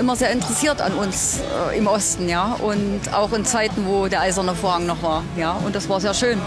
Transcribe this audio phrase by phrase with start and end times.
[0.00, 1.40] er war immer sehr interessiert an uns
[1.70, 2.56] äh, im Osten, ja.
[2.62, 5.52] Und auch in Zeiten, wo der eiserne Vorhang noch war, ja.
[5.52, 6.40] Und das war sehr schön.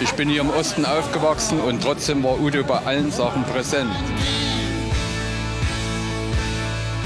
[0.00, 3.90] Ich bin hier im Osten aufgewachsen und trotzdem war Udo bei allen Sachen präsent.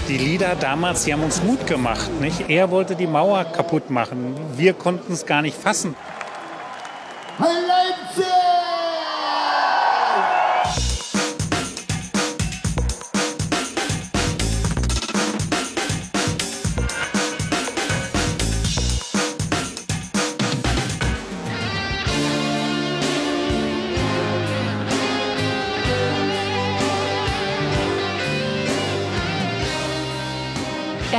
[0.09, 2.11] Die Lieder damals, die haben uns Mut gemacht.
[2.21, 2.49] Nicht?
[2.49, 4.35] Er wollte die Mauer kaputt machen.
[4.57, 5.95] Wir konnten es gar nicht fassen.
[7.39, 7.74] Leipzig!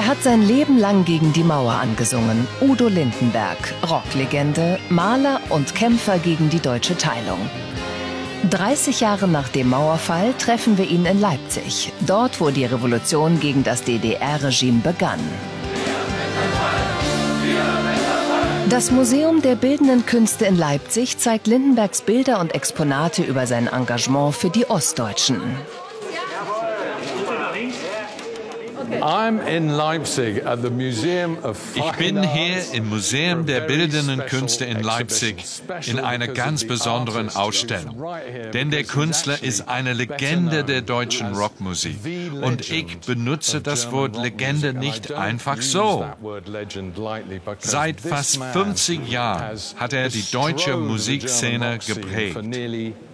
[0.06, 2.46] Er hat sein Leben lang gegen die Mauer angesungen.
[2.62, 3.58] Udo Lindenberg,
[3.90, 7.40] Rocklegende, Maler und Kämpfer gegen die deutsche Teilung.
[8.52, 13.64] 30 Jahre nach dem Mauerfall treffen wir ihn in Leipzig, dort wo die Revolution gegen
[13.64, 15.22] das DDR-Regime begann.
[18.70, 24.36] Das Museum der Bildenden Künste in Leipzig zeigt Lindenbergs Bilder und Exponate über sein Engagement
[24.36, 25.42] für die Ostdeutschen.
[31.76, 35.46] Ich bin hier im Museum der Bildenden Künste in Leipzig
[35.86, 38.04] in einer ganz besonderen Ausstellung.
[38.54, 41.98] Denn der Künstler ist eine Legende der deutschen Rockmusik.
[42.42, 46.04] Und ich benutze das Wort Legende nicht einfach so.
[47.60, 52.40] Seit fast 50 Jahren hat er die deutsche Musikszene geprägt.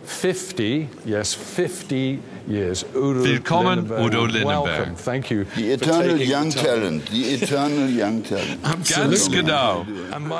[0.05, 2.85] 50, yes, 50 years.
[2.95, 4.97] Udo Willkommen, Udo Lindenberg.
[4.97, 5.45] Thank you.
[5.55, 7.09] The eternal young talent.
[7.09, 8.61] The eternal young talent.
[8.89, 9.85] Ganz genau.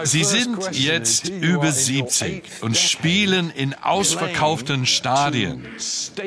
[0.03, 5.66] Sie sind jetzt über 70 und spielen in ausverkauften Stadien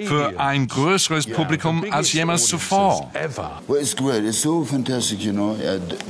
[0.07, 3.11] für ein größeres Publikum als jemals zuvor.
[3.67, 4.25] Well, it's great.
[4.25, 5.57] It's so fantastic, you know.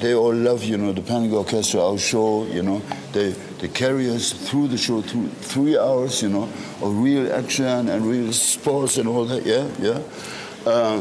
[0.00, 2.80] They all love, you know, the Panic Orchestra, our show, you know.
[3.12, 6.42] They they carry us through the show, through three hours, you know,
[6.82, 10.02] of real action and real sports and all that, yeah, yeah,
[10.70, 10.98] uh,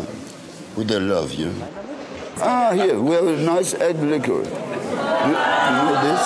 [0.77, 1.53] with their love, you.
[2.37, 4.43] Ah, here, we have a nice egg liquor.
[4.43, 6.23] You, you know this?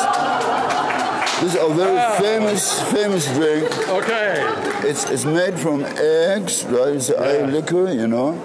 [1.41, 2.17] This is a very ah.
[2.21, 3.89] famous, famous drink.
[3.89, 4.35] Okay.
[4.87, 6.93] It's, it's made from eggs, right?
[6.93, 7.19] It's yeah.
[7.19, 8.39] egg liquor, you know,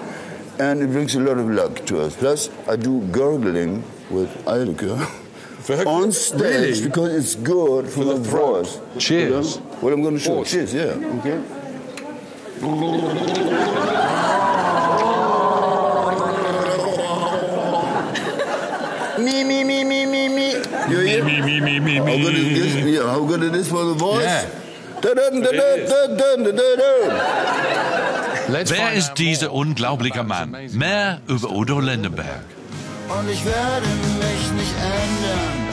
[0.58, 2.16] and it brings a lot of luck to us.
[2.16, 5.06] Plus, I do gurgling with egg liquor.
[5.70, 6.82] on stage really?
[6.82, 8.80] because it's good for, for the, the voice.
[8.98, 9.56] Cheers.
[9.56, 9.66] You know?
[9.80, 10.38] What I'm going to show.
[10.38, 10.44] Oh.
[10.44, 10.82] Cheers, yeah.
[10.82, 11.40] Okay.
[19.18, 20.52] me, me, me, me, me, me.
[20.88, 21.24] You hear?
[21.24, 22.84] Me, me, me, me, me, How good is this?
[22.84, 24.22] Yeah, how good it is for the voice?
[24.22, 24.48] Yeah.
[28.48, 30.56] Wer ist dieser unglaubliche Mann?
[30.72, 32.44] Mehr über Udo Lindenberg.
[33.08, 33.86] Und ich werde
[34.20, 34.31] mich.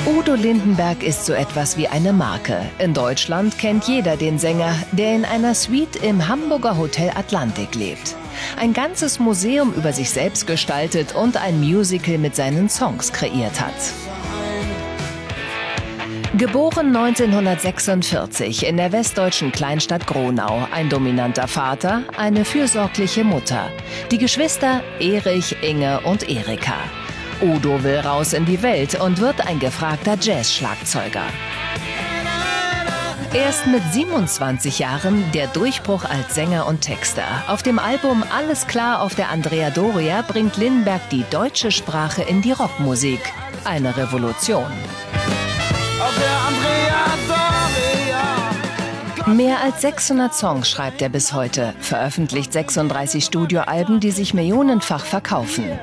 [0.06, 2.62] Udo Lindenberg ist so etwas wie eine Marke.
[2.80, 8.16] In Deutschland kennt jeder den Sänger, der in einer Suite im Hamburger Hotel Atlantik lebt.
[8.58, 13.74] Ein ganzes Museum über sich selbst gestaltet und ein Musical mit seinen Songs kreiert hat.
[16.38, 23.70] Geboren 1946 in der westdeutschen Kleinstadt Gronau, ein dominanter Vater, eine fürsorgliche Mutter.
[24.12, 26.76] Die Geschwister Erich, Inge und Erika.
[27.42, 31.24] Udo will raus in die Welt und wird ein gefragter Jazz-Schlagzeuger.
[33.34, 37.24] Erst mit 27 Jahren der Durchbruch als Sänger und Texter.
[37.48, 42.42] Auf dem Album Alles klar auf der Andrea Doria bringt Lindenberg die deutsche Sprache in
[42.42, 43.22] die Rockmusik.
[43.64, 44.66] Eine Revolution.
[46.00, 47.06] Auf der Andrea
[49.26, 49.34] Doria.
[49.34, 55.80] Mehr als 600 Songs schreibt er bis heute, veröffentlicht 36 Studioalben, die sich millionenfach verkaufen.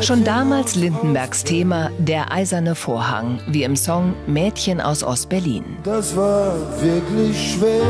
[0.00, 5.64] Schon damals Lindenbergs Thema Der eiserne Vorhang, wie im Song Mädchen aus Ostberlin.
[5.82, 7.82] Das war wirklich schwer.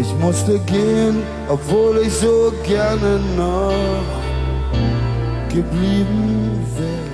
[0.00, 3.72] Ich musste gehen, obwohl ich so gerne noch
[5.48, 7.10] geblieben wäre.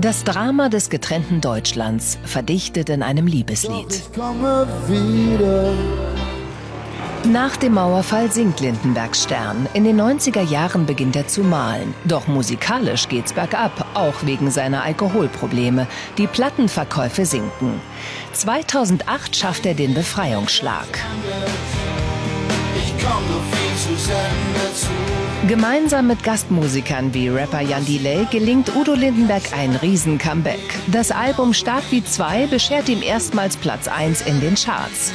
[0.00, 3.86] Das Drama des getrennten Deutschlands verdichtet in einem Liebeslied.
[3.86, 5.72] Doch ich komme wieder.
[7.24, 9.68] Nach dem Mauerfall singt Lindenbergs Stern.
[9.74, 11.94] In den 90er Jahren beginnt er zu malen.
[12.04, 15.86] Doch musikalisch geht's bergab, auch wegen seiner Alkoholprobleme.
[16.18, 17.80] Die Plattenverkäufe sinken.
[18.32, 20.86] 2008 schafft er den Befreiungsschlag.
[25.46, 30.80] Gemeinsam mit Gastmusikern wie Rapper Jan Delay gelingt Udo Lindenberg ein Riesen-Comeback.
[30.88, 35.12] Das Album Stark wie zwei beschert ihm erstmals Platz 1 in den Charts.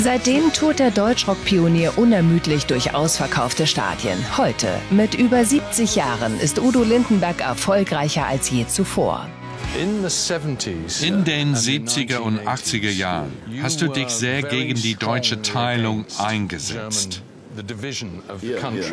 [0.00, 4.16] Seitdem tourt der Deutschrock-Pionier unermüdlich durch ausverkaufte Stadien.
[4.38, 9.28] Heute, mit über 70 Jahren, ist Udo Lindenberg erfolgreicher als je zuvor.
[9.76, 17.22] In den 70er und 80er Jahren hast du dich sehr gegen die deutsche Teilung eingesetzt.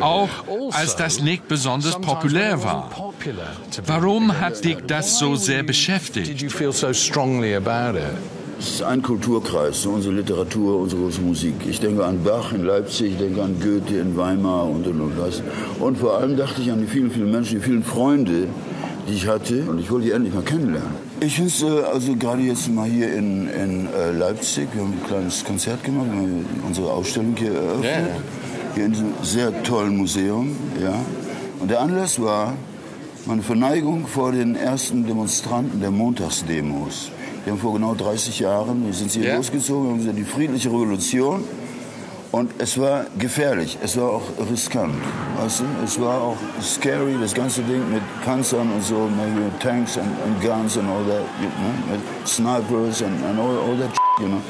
[0.00, 0.28] Auch
[0.72, 2.90] als das nicht besonders populär war.
[3.86, 6.42] Warum hat dich das so sehr beschäftigt?
[8.58, 11.54] Es ist ein Kulturkreis, unsere Literatur, unsere Musik.
[11.68, 15.18] Ich denke an Bach in Leipzig, ich denke an Goethe in Weimar und und und
[15.20, 15.42] was.
[15.78, 18.48] Und vor allem dachte ich an die vielen, vielen Menschen, die vielen Freunde,
[19.06, 19.62] die ich hatte.
[19.68, 21.06] Und ich wollte die endlich mal kennenlernen.
[21.20, 24.92] Ich finde es äh, also gerade jetzt mal hier in, in äh, Leipzig, wir haben
[24.92, 27.84] ein kleines Konzert gemacht, wir haben unsere Ausstellung hier eröffnet.
[27.84, 28.06] Yeah.
[28.76, 30.54] Hier in diesem sehr tollen Museum.
[30.82, 30.94] Ja.
[31.60, 32.52] Und der Anlass war
[33.24, 37.10] meine Verneigung vor den ersten Demonstranten der Montagsdemos.
[37.44, 39.36] Wir haben vor genau 30 Jahren, wir sind hier yeah.
[39.38, 41.42] losgezogen, wir haben gesagt, die friedliche Revolution.
[42.32, 44.96] Und es war gefährlich, es war auch riskant.
[45.38, 45.64] Weißt du?
[45.82, 50.42] Es war auch scary, das ganze Ding mit Panzern und so, mit Tanks and, and
[50.42, 53.90] guns and all that, you know, mit snipers and, and all, all that,
[54.20, 54.42] you know.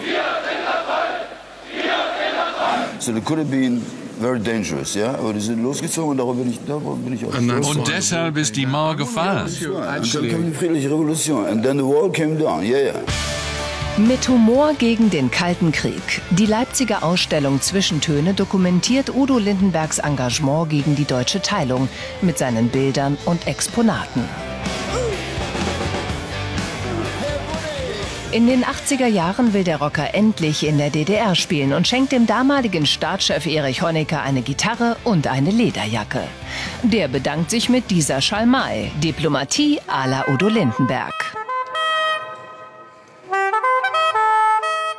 [2.99, 3.85] So it could have been
[4.21, 5.15] very dangerous, ja.
[5.15, 8.37] Aber die sind losgezogen und darüber bin ich, darüber bin ich auch Und, und deshalb
[8.37, 9.47] ist die Mauer gefallen.
[9.47, 11.47] Und dann kam die friedliche Revolution.
[11.47, 12.95] And then the wall came down, yeah, yeah.
[13.99, 16.21] Mit Humor gegen den Kalten Krieg.
[16.31, 21.89] Die Leipziger Ausstellung Zwischentöne dokumentiert Udo Lindenbergs Engagement gegen die deutsche Teilung
[22.21, 24.23] mit seinen Bildern und Exponaten.
[28.37, 32.27] In den 80er Jahren will der Rocker endlich in der DDR spielen und schenkt dem
[32.27, 36.21] damaligen Staatschef Erich Honecker eine Gitarre und eine Lederjacke.
[36.83, 38.93] Der bedankt sich mit dieser Schalmei.
[39.03, 41.46] Diplomatie à la Udo Lindenberg.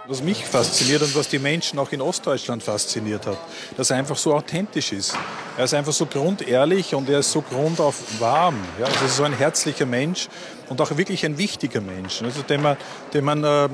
[0.09, 3.37] Was mich fasziniert und was die Menschen auch in Ostdeutschland fasziniert hat,
[3.75, 5.17] dass er einfach so authentisch ist.
[5.57, 8.55] Er ist einfach so grundehrlich und er ist so grundauf warm.
[8.79, 10.29] Ja, also so ein herzlicher Mensch
[10.69, 12.77] und auch wirklich ein wichtiger Mensch, also den man,
[13.13, 13.67] den man äh,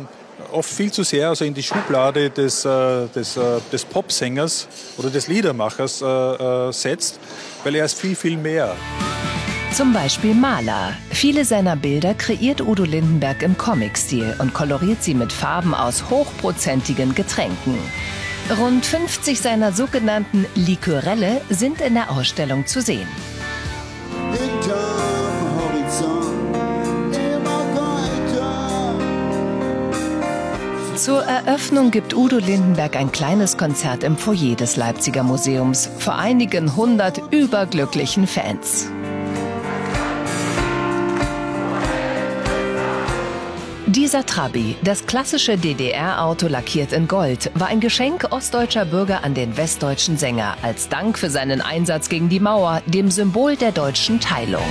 [0.52, 5.12] oft viel zu sehr also in die Schublade des, äh, des, äh, des Popsängers oder
[5.12, 7.20] des Liedermachers äh, äh, setzt,
[7.64, 8.76] weil er ist viel, viel mehr.
[9.74, 10.94] Zum Beispiel Maler.
[11.10, 17.16] Viele seiner Bilder kreiert Udo Lindenberg im Comic-Stil und koloriert sie mit Farben aus hochprozentigen
[17.16, 17.80] Getränken.
[18.56, 23.08] Rund 50 seiner sogenannten Likörelle sind in der Ausstellung zu sehen.
[30.96, 36.76] Zur Eröffnung gibt Udo Lindenberg ein kleines Konzert im Foyer des Leipziger Museums vor einigen
[36.76, 38.92] hundert überglücklichen Fans.
[43.96, 49.56] Dieser Trabi, das klassische DDR-Auto lackiert in Gold, war ein Geschenk ostdeutscher Bürger an den
[49.56, 54.64] westdeutschen Sänger als Dank für seinen Einsatz gegen die Mauer, dem Symbol der deutschen Teilung.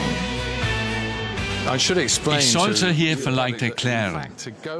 [1.73, 4.27] Ich sollte hier vielleicht erklären,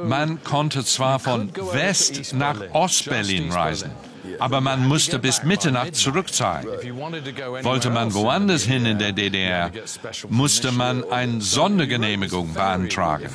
[0.03, 3.91] man konnte zwar von West nach Ostberlin reisen,
[4.39, 6.67] aber man musste bis Mitternacht zurückzahlen.
[7.63, 9.71] Wollte man woanders hin in der DDR,
[10.29, 13.29] musste man eine Sondergenehmigung beantragen.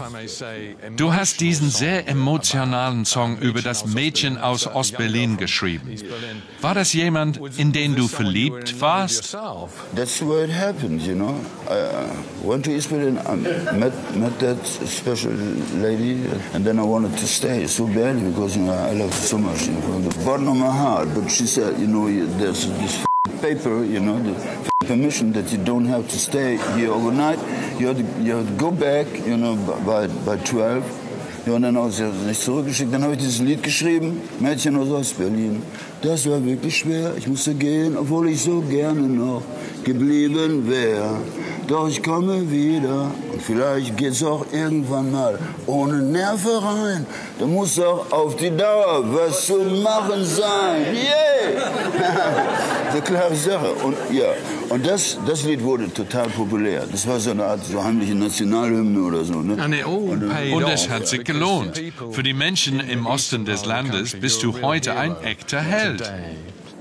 [0.96, 5.94] Du hast diesen sehr emotionalen Song über das Mädchen aus Ostberlin geschrieben.
[6.60, 9.36] War das jemand, in den du verliebt warst?
[9.94, 11.34] That's way it happened, you know.
[11.68, 13.18] I went to East Berlin,
[13.78, 15.32] met, met that special
[15.80, 19.26] lady, and then I wanted to stay so badly because you know, I love her
[19.26, 19.66] so much.
[19.66, 21.08] You know, the bottom of my heart.
[21.14, 22.06] But she said, you know,
[22.38, 23.04] there's this
[23.42, 27.38] paper, you know, the permission that you don't have to stay here overnight.
[27.78, 30.84] You have to, you have to go back, you know, by, by 12.
[31.46, 32.92] Ja, und dann haben sie nicht zurückgeschickt.
[32.92, 35.62] Dann habe ich dieses Lied geschrieben, Mädchen aus Ostberlin.
[36.02, 39.42] Das war wirklich schwer, ich musste gehen, obwohl ich so gerne noch
[39.82, 41.16] geblieben wäre.
[41.66, 47.06] Doch ich komme wieder und vielleicht geht's auch irgendwann mal ohne Nerven rein.
[47.38, 50.82] Da muss auch auf die Dauer was zu machen sein.
[50.92, 51.70] Yeah!
[52.90, 53.70] eine klare Sache.
[53.84, 54.30] Und, ja.
[54.70, 56.84] und das, das Lied wurde total populär.
[56.90, 59.34] Das war so eine Art so heimliche Nationalhymne oder so.
[59.34, 59.86] Ne?
[59.86, 61.80] Und, und es hat sich gelohnt.
[62.10, 66.02] Für die Menschen im Osten des Landes bist du heute ein echter Held.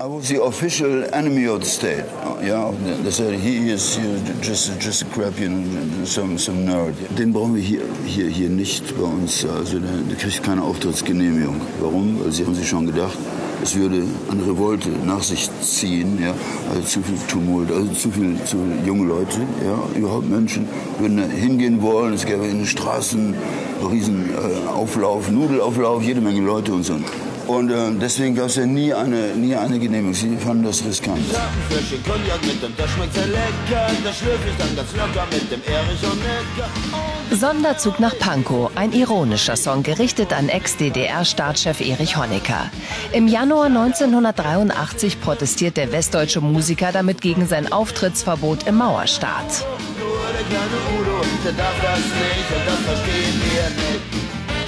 [0.00, 2.04] I was the official enemy of the state.
[2.40, 2.70] Ja,
[3.02, 3.98] they said he is
[4.40, 6.94] just, just a crap, you know, some, some nerd.
[7.16, 9.44] Den brauchen wir hier, hier, hier nicht bei uns.
[9.44, 11.60] Also der, der kriegt keine Auftrittsgenehmigung.
[11.80, 12.20] Warum?
[12.22, 13.18] Weil sie haben sich schon gedacht,
[13.60, 16.32] es würde eine Revolte nach sich ziehen, ja,
[16.70, 20.68] also zu viel Tumult, also zu viele zu junge Leute, ja, überhaupt Menschen
[21.00, 23.34] würden hingehen wollen, es gäbe in den Straßen
[23.90, 26.94] riesen äh, Auflauf, Nudelauflauf, jede Menge Leute und so.
[27.48, 30.12] Und äh, deswegen gab es ja nie eine, nie eine Genehmigung.
[30.12, 31.18] Sie fanden das riskant.
[37.30, 42.70] Sonderzug nach Pankow, ein ironischer Song, gerichtet an Ex-DDR-Staatschef Erich Honecker.
[43.12, 49.64] Im Januar 1983 protestiert der westdeutsche Musiker damit gegen sein Auftrittsverbot im Mauerstaat.
[49.98, 54.17] Nur der kleine Udo, der darf das nicht und das verstehen wir nicht.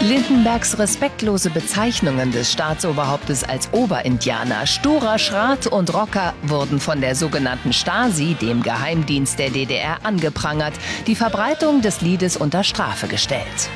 [0.02, 7.74] Lindenbergs respektlose Bezeichnungen des Staatsoberhauptes als Oberindianer, sturer Schrat und Rocker wurden von der sogenannten
[7.74, 10.72] Stasi, dem Geheimdienst der DDR, angeprangert,
[11.06, 13.68] die Verbreitung des Liedes unter Strafe gestellt.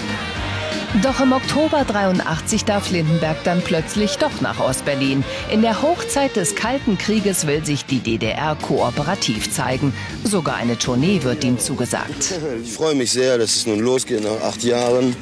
[1.02, 5.24] Doch im Oktober 83 darf Lindenberg dann plötzlich doch nach Ostberlin.
[5.50, 9.92] In der Hochzeit des Kalten Krieges will sich die DDR kooperativ zeigen.
[10.22, 12.34] Sogar eine Tournee wird ihm zugesagt.
[12.62, 15.16] Ich freue mich sehr, dass es nun losgeht nach acht Jahren.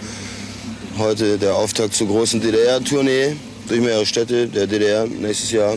[0.99, 5.77] Heute der Auftakt zur großen DDR-Tournee durch mehrere Städte der DDR nächstes Jahr.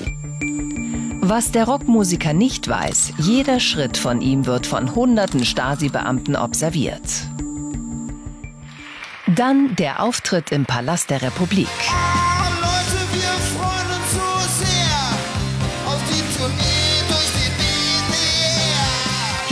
[1.22, 7.02] Was der Rockmusiker nicht weiß, jeder Schritt von ihm wird von hunderten Stasi-Beamten observiert.
[9.28, 11.68] Dann der Auftritt im Palast der Republik.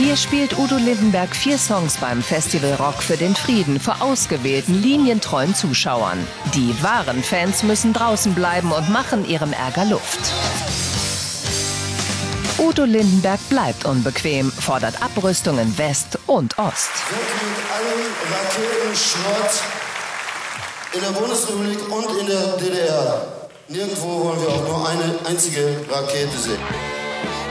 [0.04, 5.54] Hier spielt Udo Lindenberg vier Songs beim Festival Rock für den Frieden vor ausgewählten, linientreuen
[5.54, 6.18] Zuschauern.
[6.52, 10.20] Die wahren Fans müssen draußen bleiben und machen ihrem Ärger Luft.
[12.58, 16.90] Udo Lindenberg bleibt unbequem, fordert Abrüstung in West und Ost.
[20.92, 23.48] In der Bundesrepublik und in der DDR.
[23.68, 26.93] Nirgendwo wollen wir auch nur eine einzige Rakete sehen.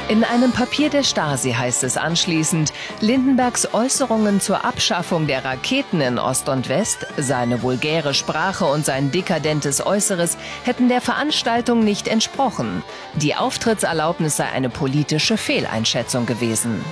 [0.09, 6.19] In einem Papier der Stasi heißt es anschließend, Lindenbergs Äußerungen zur Abschaffung der Raketen in
[6.19, 12.83] Ost und West, seine vulgäre Sprache und sein dekadentes Äußeres hätten der Veranstaltung nicht entsprochen.
[13.15, 16.83] Die Auftrittserlaubnis sei eine politische Fehleinschätzung gewesen.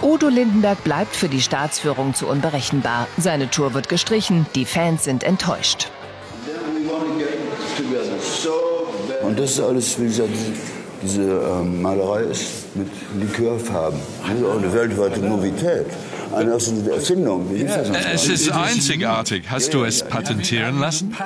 [0.00, 3.08] Udo Lindenberg bleibt für die Staatsführung zu unberechenbar.
[3.18, 5.88] Seine Tour wird gestrichen, die Fans sind enttäuscht.
[9.22, 10.30] Und das ist alles, wie gesagt,
[11.02, 12.88] diese ähm, Malerei ist mit
[13.18, 13.98] Likörfarben.
[14.22, 15.86] Das ist auch eine weltweite Novität
[16.34, 17.46] eine absolute Erfindung.
[18.12, 19.44] Es ist einzigartig.
[19.48, 21.16] Hast du es patentieren lassen?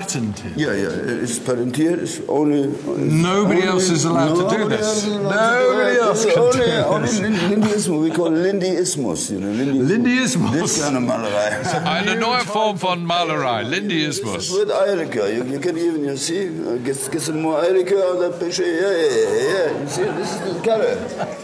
[0.57, 2.03] Ja, ja, es ist patentiert.
[2.03, 5.07] Ist ohne, Nobody ohne, else is allowed to do this.
[5.07, 7.21] Nobody else can do this.
[7.21, 9.31] Lindyismus, we call Lindyismus.
[9.31, 10.59] You know, Lindy, Lindyismus.
[10.59, 11.59] Das ist eine Malerei.
[11.85, 14.51] Eine neue Form von Malerei, Lindyismus.
[14.53, 18.21] With Eirika, you, you can even, you see, uh, get, get some more Eirika on
[18.21, 18.65] that picture.
[18.65, 19.81] Yeah, yeah, yeah.
[19.81, 20.97] You see, this is the color.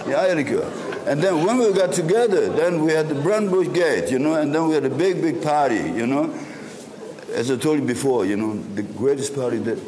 [0.07, 0.90] The Eirika.
[1.07, 4.55] And then when we got together, then we had the Brandenburg Gate, you know, and
[4.55, 6.33] then we had a big, big party, you know.
[7.33, 9.79] As I told you before, you know, the greatest party that,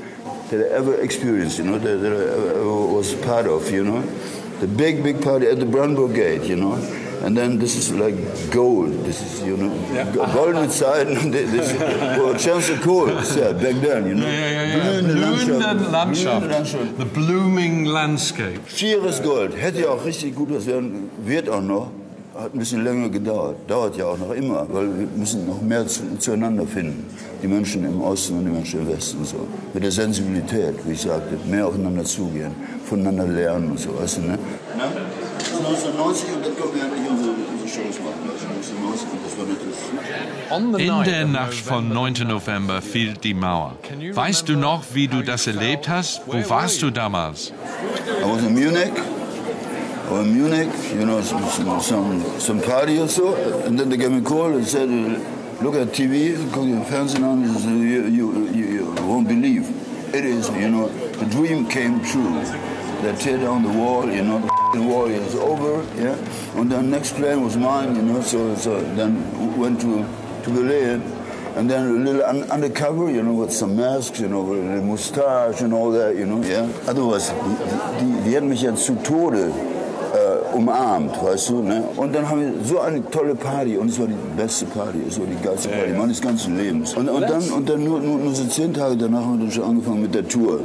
[0.50, 4.02] that I ever experienced, you know, that, that I was part of, you know.
[4.60, 6.76] The big, big party at the Brandenburg Gate, you know.
[7.22, 8.16] And then this is like
[8.50, 9.04] gold.
[9.04, 10.10] This is, you know, yeah.
[10.34, 11.30] goldene Zeiten.
[11.32, 11.72] this
[12.18, 14.26] well, Chance Kohl said back then, you know.
[14.26, 15.00] Yeah, yeah, yeah.
[15.00, 16.46] Blühende Landschaft.
[16.50, 16.98] Landschaft.
[16.98, 18.60] The blooming landscape.
[18.68, 19.54] Schieres Gold.
[19.56, 21.90] Hätte ja auch richtig gut was werden, wird auch noch.
[22.34, 23.56] Hat ein bisschen länger gedauert.
[23.68, 27.04] Dauert ja auch noch immer, weil wir müssen noch mehr zu, zueinander finden.
[27.42, 29.46] Die Menschen im Osten und die Menschen im Westen und so.
[29.74, 32.52] Mit der Sensibilität, wie ich sagte, mehr aufeinander zugehen,
[32.84, 34.38] voneinander lernen und so, weißt du, ne?
[35.58, 38.22] 1990 und dann können wir endlich unsere, unsere Shows machen.
[40.78, 42.12] In der Nacht von 9.
[42.28, 43.76] November fiel die Mauer.
[44.12, 46.22] Weißt du noch, wie du das erlebt hast?
[46.26, 47.52] Wo warst du damals?
[48.20, 48.92] I was in Munich.
[50.20, 53.34] In Munich, you know, some, some, some party or so.
[53.64, 54.88] And then they gave me a call and said,
[55.62, 57.42] look at TV, guck dir Fernsehen an,
[57.80, 59.66] you, you, you, you won't believe.
[60.14, 62.44] It is, you know, the dream came true.
[63.00, 64.40] They tear down the wall, you know,
[64.74, 66.14] the wall is over, yeah.
[66.60, 70.06] And then next plane was mine, you know, so, so then went to,
[70.44, 71.02] to Berlin.
[71.56, 74.82] And then a little un undercover, you know, with some masks, you know, with a
[74.82, 76.68] mustache and all that, you know, yeah.
[76.86, 77.56] Otherwise, die,
[78.00, 79.52] die, die hätten mich ja zu Tode
[80.54, 81.84] umarmt, weißt du, ne?
[81.96, 85.18] Und dann haben wir so eine tolle Party und es war die beste Party, es
[85.18, 86.94] war die geilste Party meines ganzen Lebens.
[86.94, 89.52] Und, und dann, und dann nur, nur, nur so zehn Tage danach haben wir dann
[89.52, 90.60] schon angefangen mit der Tour.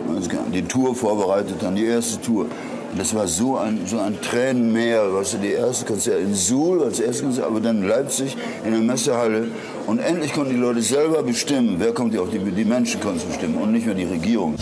[0.54, 2.46] Die Tour vorbereitet, dann die erste Tour.
[2.92, 6.84] Und das war so ein, so ein Tränenmeer, weißt du, die erste Konzert in Suhl
[6.84, 9.50] als erstes Konzert, aber dann in Leipzig in der Messehalle.
[9.86, 13.20] Und endlich konnten die Leute selber bestimmen, wer kommt, die, auch die, die Menschen konnten
[13.20, 14.56] es bestimmen und nicht mehr die Regierung.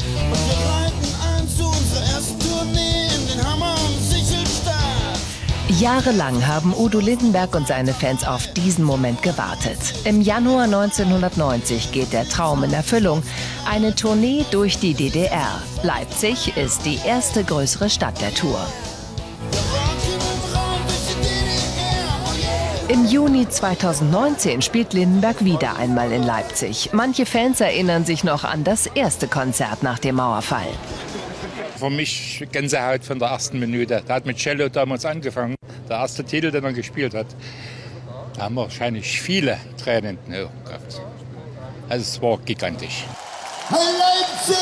[5.79, 9.77] Jahrelang haben Udo Lindenberg und seine Fans auf diesen Moment gewartet.
[10.05, 13.23] Im Januar 1990 geht der Traum in Erfüllung.
[13.69, 15.61] Eine Tournee durch die DDR.
[15.83, 18.59] Leipzig ist die erste größere Stadt der Tour.
[22.87, 26.91] Im Juni 2019 spielt Lindenberg wieder einmal in Leipzig.
[26.93, 30.67] Manche Fans erinnern sich noch an das erste Konzert nach dem Mauerfall.
[31.85, 34.01] Für mich Gänsehaut von der ersten Minute.
[34.07, 35.53] Da hat mit Cello damals angefangen.
[35.87, 37.27] Der erste Titel, den er gespielt hat.
[38.35, 40.99] Da haben wahrscheinlich viele Tränen in den Augen gehabt.
[41.87, 43.03] Also es war gigantisch.
[43.69, 44.55] Leipzig!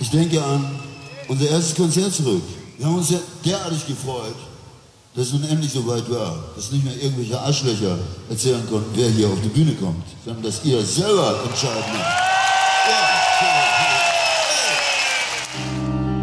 [0.00, 0.80] Ich denke an
[1.28, 2.42] unser erstes Konzert zurück.
[2.78, 4.34] Wir haben uns ja derartig gefreut,
[5.16, 9.08] dass es nun endlich so weit war, dass nicht mehr irgendwelche Arschlöcher erzählen konnten, wer
[9.08, 12.26] hier auf die Bühne kommt, sondern dass ihr selber entscheiden müsst.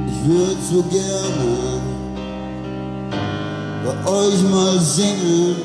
[0.07, 1.81] Ich würde so gerne
[3.83, 5.55] bei euch mal singen,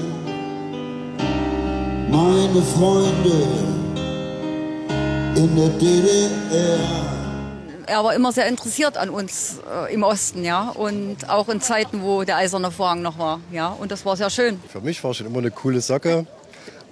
[2.11, 3.47] meine Freunde
[5.37, 7.18] in der DDR
[7.89, 12.03] er war immer sehr interessiert an uns äh, im Osten, ja, und auch in Zeiten,
[12.03, 14.61] wo der eiserne Vorhang noch war, ja, und das war sehr schön.
[14.69, 16.27] Für mich war schon immer eine coole Socke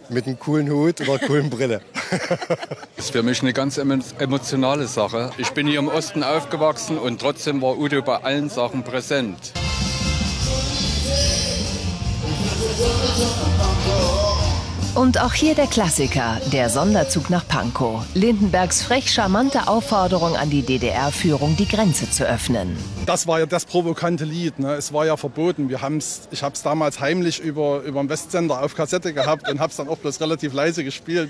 [0.09, 1.81] mit einem coolen Hut oder einer coolen Brille.
[2.11, 5.31] das ist für mich eine ganz emotionale Sache.
[5.37, 9.53] Ich bin hier im Osten aufgewachsen und trotzdem war Udo bei allen Sachen präsent.
[14.97, 18.03] Und auch hier der Klassiker, der Sonderzug nach Pankow.
[18.15, 22.79] Lindenbergs frech charmante Aufforderung an die DDR-Führung, die Grenze zu öffnen.
[23.05, 24.59] Das war ja das provokante Lied.
[24.59, 24.73] Ne?
[24.73, 25.69] Es war ja verboten.
[25.69, 29.61] Wir haben's, ich habe es damals heimlich über, über den Westsender auf Kassette gehabt und
[29.61, 31.29] habe es dann auch bloß relativ leise gespielt.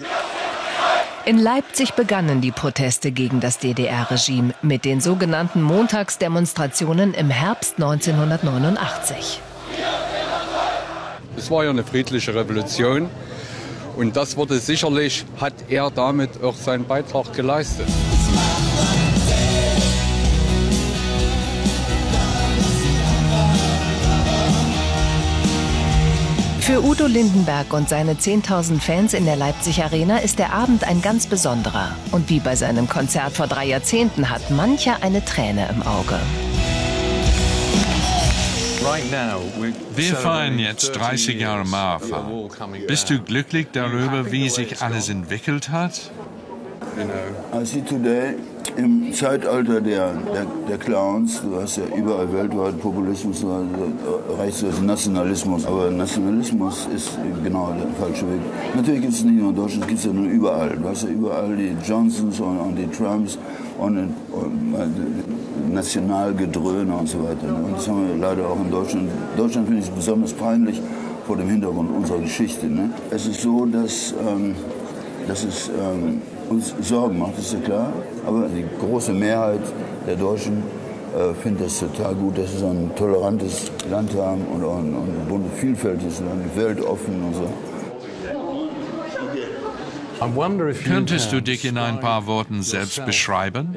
[1.24, 9.40] In Leipzig begannen die Proteste gegen das DDR-Regime mit den sogenannten Montagsdemonstrationen im Herbst 1989.
[11.36, 13.10] Es war ja eine friedliche Revolution.
[13.96, 17.86] Und das wurde sicherlich, hat er damit auch seinen Beitrag geleistet.
[26.60, 31.00] Für Udo Lindenberg und seine 10.000 Fans in der Leipzig Arena ist der Abend ein
[31.00, 31.96] ganz besonderer.
[32.10, 36.18] Und wie bei seinem Konzert vor drei Jahrzehnten hat mancher eine Träne im Auge.
[39.94, 42.48] Wir feiern jetzt 30 Jahre Mauerfall.
[42.86, 46.10] Bist du glücklich darüber, wie sich alles entwickelt hat?
[47.52, 48.36] I see today
[48.76, 53.44] im Zeitalter der, der, der, Clowns, du hast ja überall weltweit Populismus,
[54.38, 58.40] reicht du Nationalismus, aber Nationalismus ist genau der falsche Weg.
[58.74, 60.76] Natürlich gibt es nicht nur in Deutschland, es gibt es ja nur überall.
[60.76, 63.38] Du hast ja überall die Johnsons und, und die Trumps
[63.78, 65.35] und, und, und
[65.72, 67.54] Nationalgedröhne und so weiter.
[67.54, 69.08] Und das haben wir leider auch in Deutschland.
[69.36, 70.80] Deutschland finde ich besonders peinlich
[71.26, 72.66] vor dem Hintergrund unserer Geschichte.
[72.66, 72.90] Ne?
[73.10, 74.54] Es ist so, dass, ähm,
[75.26, 77.92] dass es ähm, uns Sorgen macht, ist ja klar.
[78.26, 79.60] Aber die große Mehrheit
[80.06, 80.62] der Deutschen
[81.16, 84.94] äh, findet es total gut, dass wir so ein tolerantes Land haben und, und,
[85.30, 87.48] und ein vielfältiges Land, weltoffen und so.
[90.84, 93.76] Könntest du dich in ein paar Worten selbst beschreiben?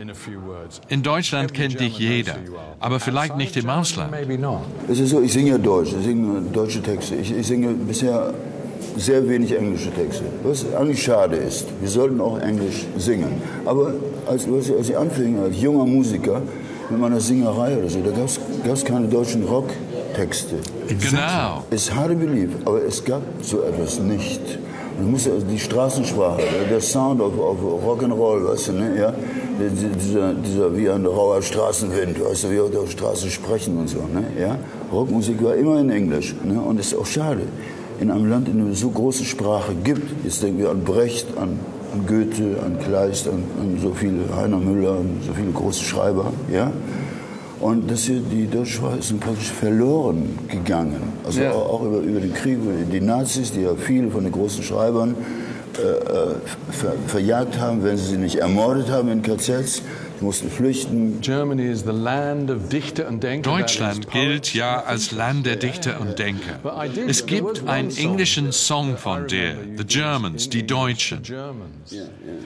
[0.88, 2.36] In Deutschland kennt dich jeder,
[2.80, 4.14] aber vielleicht nicht im Ausland.
[4.90, 7.16] Es ist so, ich singe Deutsch, ich singe deutsche Texte.
[7.16, 8.34] Ich, ich singe bisher
[8.96, 11.68] sehr wenig englische Texte, was eigentlich schade ist.
[11.80, 13.42] Wir sollten auch Englisch singen.
[13.66, 13.94] Aber
[14.28, 16.42] als, als ich anfing als junger Musiker
[16.90, 20.56] mit meiner Singerei oder so, da gab es keine deutschen Rocktexte.
[20.88, 21.64] Genau.
[21.70, 24.42] Es hard to believe, aber es gab so etwas nicht.
[25.04, 29.00] Muss also die Straßensprache, der Sound auf, auf Rock'n'Roll, weißt du, ne?
[29.00, 29.14] ja?
[29.60, 34.00] Dieser, dieser wie ein rauer Straßenwind, weißt du, wie auf der Straße sprechen und so.
[34.00, 34.24] Ne?
[34.40, 34.58] Ja?
[34.92, 36.60] Rockmusik war immer in Englisch ne?
[36.60, 37.42] und das ist auch schade.
[38.00, 41.38] In einem Land, in dem es so große Sprache gibt, jetzt denken wir an Brecht,
[41.38, 41.60] an,
[41.94, 46.32] an Goethe, an Kleist, an, an so viele Heiner Müller, an so viele große Schreiber,
[46.52, 46.72] ja?
[47.60, 51.02] Und das hier, die deutsche Sprache ist praktisch verloren gegangen.
[51.26, 51.52] Also ja.
[51.52, 52.58] auch, über, über den Krieg,
[52.92, 55.16] die Nazis, die ja viele von den großen Schreibern
[55.78, 59.82] ver, verjagt haben, wenn sie sie nicht ermordet haben in KZs,
[60.22, 61.22] mussten flüchten.
[63.42, 66.60] Deutschland gilt ja als Land der Dichter und Denker.
[67.08, 71.22] Es gibt einen englischen Song von dir, The Germans, die Deutschen.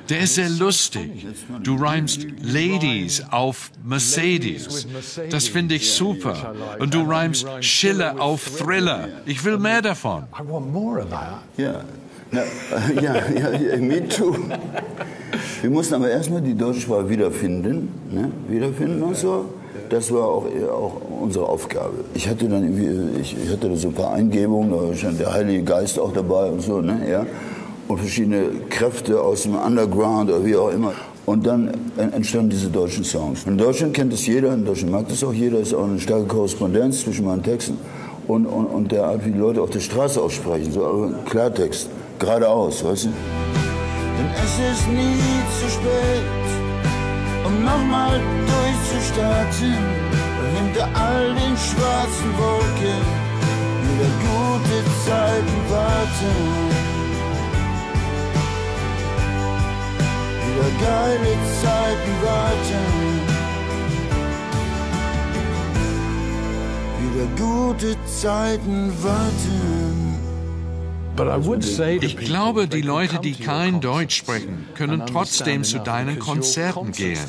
[0.09, 1.25] Der ist sehr lustig.
[1.63, 4.87] Du reimst Ladies auf Mercedes.
[5.29, 6.53] Das finde ich super.
[6.79, 9.07] Und du reimst Schiller auf Thriller.
[9.25, 10.25] Ich will mehr davon.
[11.57, 11.83] Ja,
[12.33, 14.35] ja, ja, ja, me too.
[15.61, 17.89] Wir mussten aber erstmal die deutsche Sprache wiederfinden.
[18.11, 19.45] Ne, wiederfinden und so.
[19.89, 21.93] Das war auch, auch unsere Aufgabe.
[22.13, 22.63] Ich hatte dann
[23.21, 26.81] ich, hatte so ein paar Eingebungen, da schon der Heilige Geist auch dabei und so,
[26.81, 27.25] ne, ja.
[27.87, 30.93] Und verschiedene Kräfte aus dem Underground oder wie auch immer.
[31.25, 33.45] Und dann entstanden diese deutschen Songs.
[33.45, 36.25] In Deutschland kennt es jeder, in Deutschland mag das auch jeder, ist auch eine starke
[36.25, 37.77] Korrespondenz zwischen meinen Texten
[38.27, 41.89] und, und, und der Art, wie die Leute auf der Straße aussprechen, so Klartext,
[42.23, 43.09] geradeaus, weißt du?
[44.17, 45.19] Denn es ist nie
[45.59, 46.45] zu spät,
[47.45, 48.19] um nochmal
[48.51, 49.77] durchzustarten.
[50.55, 53.03] Hinter all den schwarzen Wolken
[53.83, 56.35] wieder gute Zeiten warten.
[60.45, 62.85] Wieder geile Zeiten warten.
[66.99, 70.02] Wieder gute Zeiten warten.
[72.01, 77.19] Ich glaube, die Leute, die kein Deutsch sprechen, können trotzdem zu deinen Konzerten gehen.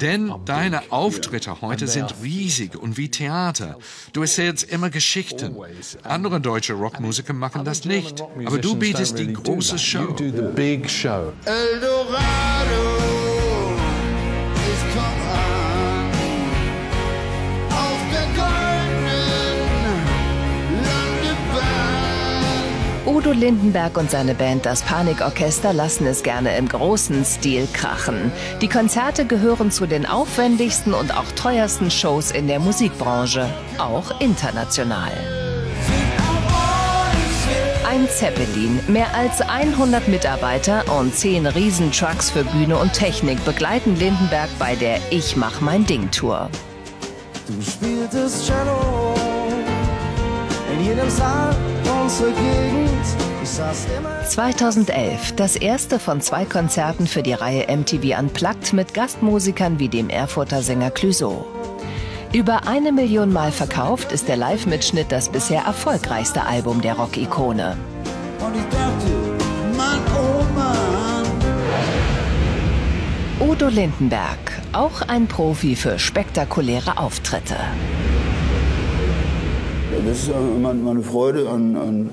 [0.00, 3.76] Denn deine Auftritte heute sind riesig und wie Theater.
[4.12, 5.56] Du erzählst immer Geschichten.
[6.02, 8.22] Andere deutsche Rockmusiker machen das nicht.
[8.44, 10.14] Aber du bietest die große Show.
[11.44, 12.95] Eldorado,
[23.26, 28.30] Udo Lindenberg und seine Band Das Panikorchester lassen es gerne im großen Stil krachen.
[28.60, 35.10] Die Konzerte gehören zu den aufwendigsten und auch teuersten Shows in der Musikbranche, auch international.
[37.90, 44.50] Ein Zeppelin, mehr als 100 Mitarbeiter und 10 Riesentrucks für Bühne und Technik begleiten Lindenberg
[44.60, 46.48] bei der Ich mach mein Ding Tour.
[47.48, 49.16] Du spieltest Cello
[50.72, 51.56] in jedem Saal
[52.06, 53.06] unserer Gegend.
[53.42, 58.94] Ich saß immer 2011 das erste von zwei Konzerten für die Reihe MTV Unplugged mit
[58.94, 61.46] Gastmusikern wie dem Erfurter Sänger Clouseau.
[62.32, 67.76] Über eine Million Mal verkauft ist der Live-Mitschnitt das bisher erfolgreichste Album der Rock-Ikone.
[73.40, 74.38] Udo Lindenberg,
[74.72, 77.56] auch ein Profi für spektakuläre Auftritte.
[80.04, 80.30] Das ist
[80.60, 82.10] meine meine Freude an, an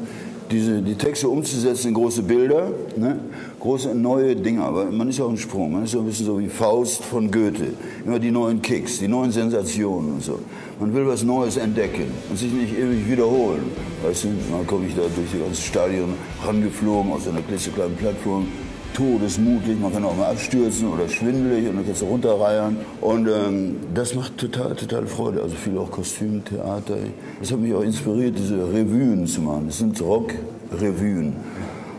[0.52, 3.20] diese, die Texte umzusetzen in große Bilder, ne?
[3.60, 4.64] große neue Dinge.
[4.64, 7.04] Aber man ist ja auch ein Sprung, man ist so ein bisschen so wie Faust
[7.04, 7.74] von Goethe.
[8.06, 10.40] Immer die neuen Kicks, die neuen Sensationen und so.
[10.80, 13.64] Man will was Neues entdecken und sich nicht ewig wiederholen.
[14.04, 16.14] Weißt du, dann komme ich da durch die ganze Stadion
[16.46, 18.48] rangeflogen aus einer klitzekleinen Plattform.
[18.94, 22.78] Todesmutig, man kann auch mal abstürzen oder schwindelig und dann kannst du runterreiern.
[23.02, 25.42] Und ähm, das macht total, total Freude.
[25.42, 26.98] Also viel auch Kostüm, Theater.
[27.40, 29.66] Das hat mich auch inspiriert, diese Revuen zu machen.
[29.68, 31.34] Das sind Rock-Revuen.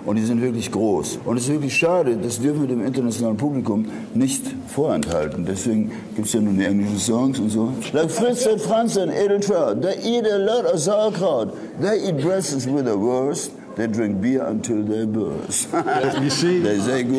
[0.07, 1.21] Und die sind wirklich groß.
[1.25, 5.47] Und es ist wirklich schade, das dürfen wir dem internationalen Publikum nicht vorenthalten.
[5.47, 7.73] Deswegen gibt es ja nun die englischen Songs und so.
[7.93, 11.55] Like Fritz and Franz and Edeltraut, they eat a lot of sauerkraut.
[11.81, 13.53] They eat breakfast with the worst.
[13.77, 15.69] They drink beer until they burst.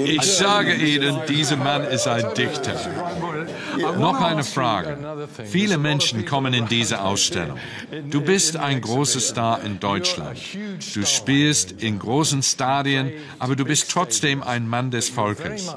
[0.05, 2.75] Ich sage Ihnen, dieser Mann ist ein Dichter.
[3.99, 4.97] Noch eine Frage.
[5.45, 7.57] Viele Menschen kommen in diese Ausstellung.
[8.09, 10.37] Du bist ein großer Star in Deutschland.
[10.93, 15.75] Du spielst in großen Stadien, aber du bist trotzdem ein Mann des Volkes.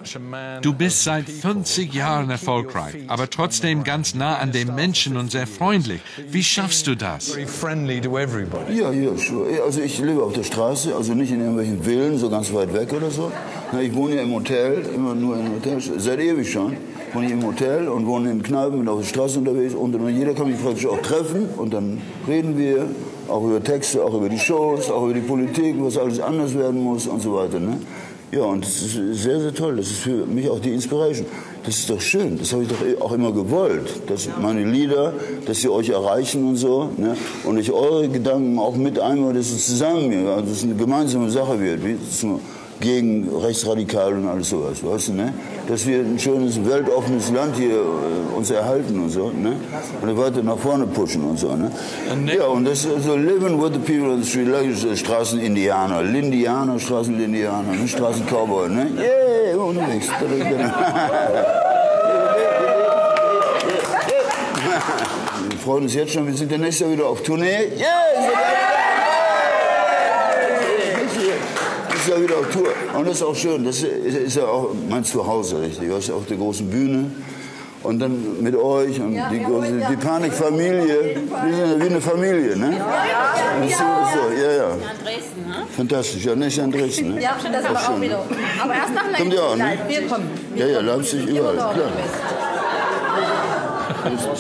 [0.63, 5.47] Du bist seit 50 Jahren erfolgreich, aber trotzdem ganz nah an den Menschen und sehr
[5.47, 6.01] freundlich.
[6.31, 7.37] Wie schaffst du das?
[8.71, 9.63] Ja, ja, sure.
[9.65, 12.93] Also ich lebe auf der Straße, also nicht in irgendwelchen Villen, so ganz weit weg
[12.93, 13.33] oder so.
[13.81, 16.77] Ich wohne ja im Hotel, immer nur im Hotel, seit ewig schon.
[17.15, 20.35] Wohne ich im Hotel und wohne in Kneipen, bin auf der Straße unterwegs und jeder
[20.35, 22.87] kann mich praktisch auch treffen und dann reden wir
[23.29, 26.85] auch über Texte, auch über die Shows, auch über die Politik, was alles anders werden
[26.85, 27.61] muss und so weiter.
[27.61, 27.79] Ne?
[28.31, 29.77] Ja, und das ist sehr, sehr toll.
[29.77, 31.27] Das ist für mich auch die Inspiration.
[31.65, 32.39] Das ist doch schön.
[32.39, 34.03] Das habe ich doch auch immer gewollt.
[34.07, 35.15] Dass meine Lieder,
[35.47, 36.91] dass sie euch erreichen und so.
[36.99, 37.17] Ne?
[37.45, 41.31] Und ich eure Gedanken auch mit einmal, dass es zusammen, ja, dass es eine gemeinsame
[41.31, 41.85] Sache wird.
[41.85, 42.41] Wie zum,
[42.81, 45.35] gegen Rechtsradikal und alles sowas, weißt du, ne?
[45.67, 49.57] Dass wir ein schönes, weltoffenes Land hier äh, uns erhalten und so, ne?
[50.01, 51.71] Und weiter nach vorne pushen und so, ne?
[52.37, 56.03] Ja, und das ist so living with the people on the street, like äh, Straßenindianer,
[56.03, 57.89] Lindianer, Straßenlindianer, ne?
[57.89, 58.91] Straßencowboy, ne?
[58.97, 60.09] Yeah, unterwegs.
[65.51, 67.69] Wir freuen uns jetzt schon, wir sind ja nächstes Jahr wieder auf Tournee.
[67.77, 68.68] Yeah!
[72.09, 72.69] Ist ja wieder auf Tour.
[72.99, 73.65] Und das ist auch schön.
[73.65, 73.85] Das ist,
[74.17, 75.89] ist ja auch mein Zuhause, richtig.
[75.89, 77.11] Du hast auf der großen Bühne.
[77.85, 81.15] Und dann mit euch und die, große- die Panikfamilie.
[81.15, 82.77] Wir sind ja wie eine Familie, ne?
[82.77, 84.69] Das ist so, so, ja, ja.
[85.05, 85.63] Dresden, ne?
[85.77, 86.25] Fantastisch.
[86.25, 87.23] Ja, nicht an Dresden, ne?
[87.23, 88.03] Ja, das aber auch schön.
[88.03, 88.25] wieder.
[88.61, 89.19] Aber erst nach Leipzig.
[89.21, 89.79] Kommt ihr auch, ne?
[89.87, 90.31] Wir kommen.
[90.57, 91.73] Ja, ja, Leipzig, überall, klar.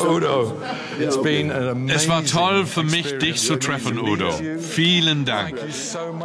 [0.04, 0.52] Udo,
[0.98, 4.30] it's been an amazing Es war toll für mich, dich zu treffen, Udo.
[4.58, 5.56] Vielen Dank.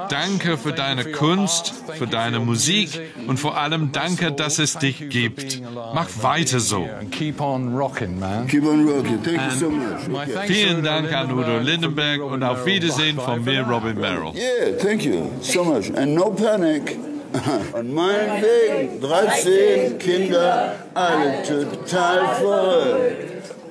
[0.09, 5.61] Danke für deine Kunst, für deine Musik und vor allem danke, dass es dich gibt.
[5.93, 6.87] Mach weiter so.
[6.99, 8.47] And keep on rocking, man.
[8.47, 9.21] Keep on rocking.
[9.23, 10.29] Thank you so much.
[10.29, 10.47] Okay.
[10.47, 14.33] Vielen Dank an Udo Lindenberg und auf Wiedersehen von mir, Robin Merrill.
[14.35, 15.91] Yeah, thank you so much.
[15.95, 17.12] And no panic.
[17.73, 23.11] An meinen Wegen 13 Kinder, alle total voll.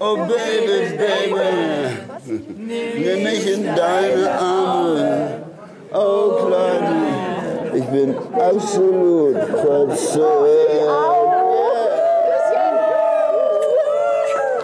[0.00, 5.42] Oh Baby, Baby, nimm mich in deine Arme.
[5.94, 10.22] Oh Kleine, ich bin absolut verzückt.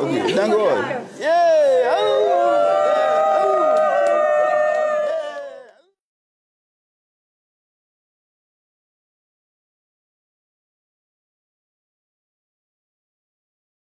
[0.00, 0.98] Okay, danke euch.